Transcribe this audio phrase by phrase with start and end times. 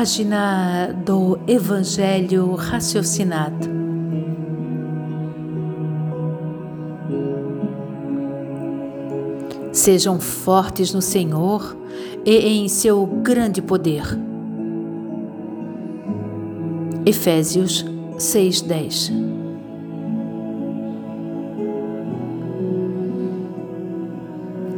[0.00, 3.68] Página do Evangelho raciocinado.
[9.70, 11.76] Sejam fortes no Senhor
[12.24, 14.04] e em seu grande poder.
[17.04, 17.84] Efésios
[18.16, 19.12] 6:10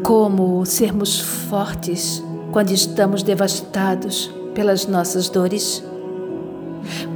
[0.03, 2.21] Como sermos fortes
[2.51, 5.83] quando estamos devastados pelas nossas dores?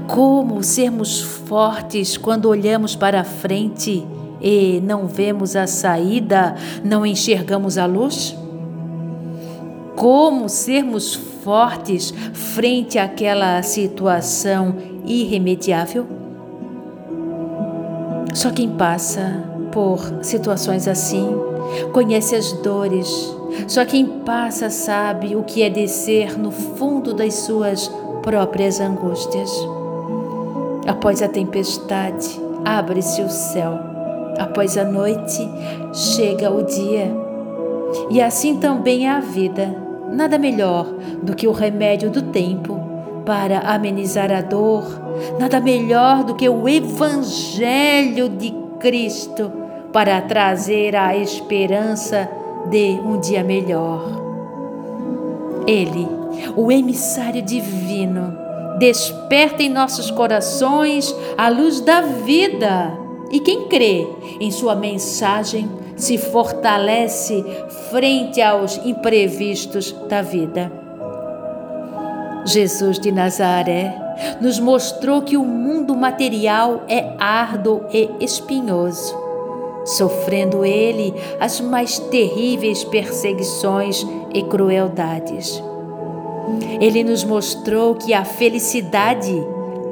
[0.06, 4.06] Como sermos fortes quando olhamos para a frente
[4.40, 6.54] e não vemos a saída,
[6.84, 8.36] não enxergamos a luz?
[9.96, 16.06] Como sermos fortes frente àquela situação irremediável?
[18.34, 21.38] Só quem passa por situações assim
[21.92, 23.36] conhece as dores,
[23.68, 27.86] só quem passa sabe o que é descer no fundo das suas
[28.22, 29.50] próprias angústias.
[30.86, 33.78] Após a tempestade, abre-se o céu.
[34.38, 35.46] Após a noite,
[35.92, 37.14] chega o dia.
[38.08, 39.76] E assim também é a vida.
[40.10, 40.86] Nada melhor
[41.22, 42.80] do que o remédio do tempo
[43.26, 44.84] para amenizar a dor,
[45.38, 49.65] nada melhor do que o Evangelho de Cristo
[49.96, 52.28] para trazer a esperança
[52.68, 54.04] de um dia melhor.
[55.66, 56.06] Ele,
[56.54, 58.36] o emissário divino,
[58.78, 62.92] desperta em nossos corações a luz da vida.
[63.30, 64.06] E quem crê
[64.38, 67.42] em sua mensagem se fortalece
[67.88, 70.70] frente aos imprevistos da vida.
[72.44, 73.96] Jesus de Nazaré
[74.42, 79.24] nos mostrou que o mundo material é árduo e espinhoso
[79.86, 84.04] sofrendo ele as mais terríveis perseguições
[84.34, 85.62] e crueldades.
[86.80, 89.32] Ele nos mostrou que a felicidade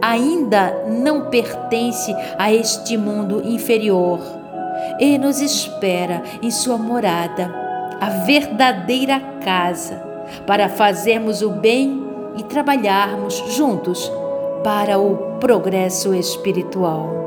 [0.03, 4.21] ainda não pertence a este mundo inferior
[5.01, 7.53] e nos espera em sua morada,
[8.01, 9.97] a verdadeira casa,
[10.47, 12.03] para fazermos o bem
[12.37, 14.11] e trabalharmos juntos
[14.63, 17.24] para o progresso espiritual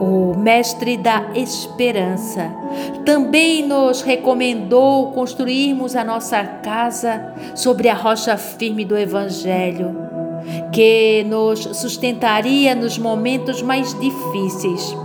[0.00, 2.50] o Mestre da Esperança,
[3.04, 9.96] também nos recomendou construirmos a nossa casa sobre a rocha firme do Evangelho,
[10.72, 14.96] que nos sustentaria nos momentos mais difíceis,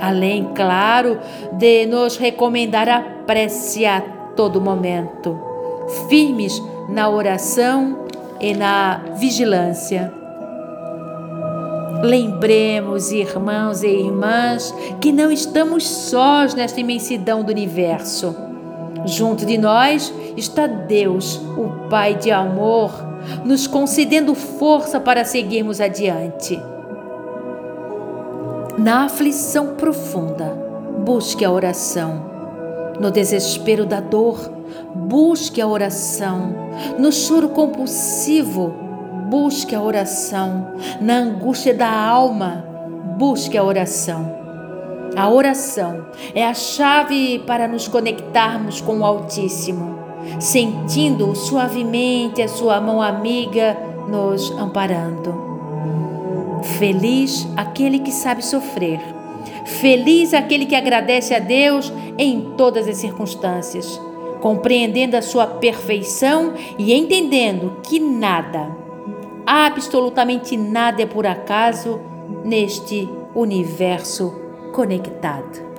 [0.00, 1.18] além, claro,
[1.52, 4.00] de nos recomendar a prece a
[4.36, 5.38] todo momento,
[6.08, 8.06] firmes na oração
[8.40, 10.25] e na vigilância.
[12.02, 18.34] Lembremos, irmãos e irmãs, que não estamos sós nesta imensidão do universo.
[19.04, 22.92] Junto de nós está Deus, o Pai de amor,
[23.44, 26.60] nos concedendo força para seguirmos adiante.
[28.78, 30.56] Na aflição profunda,
[31.04, 32.26] busque a oração.
[33.00, 34.50] No desespero da dor,
[34.94, 36.54] busque a oração.
[36.98, 38.85] No choro compulsivo,
[39.28, 40.74] busque a oração.
[41.00, 42.64] Na angústia da alma,
[43.18, 44.34] busque a oração.
[45.16, 49.98] A oração é a chave para nos conectarmos com o Altíssimo,
[50.38, 53.76] sentindo suavemente a sua mão amiga
[54.08, 55.46] nos amparando.
[56.78, 59.00] Feliz aquele que sabe sofrer.
[59.64, 64.00] Feliz aquele que agradece a Deus em todas as circunstâncias,
[64.40, 68.85] compreendendo a sua perfeição e entendendo que nada,
[69.46, 72.00] Absolutamente nada é por acaso
[72.44, 74.34] neste universo
[74.72, 75.75] conectado.